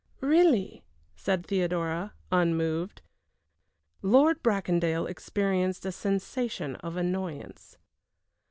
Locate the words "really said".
0.21-1.45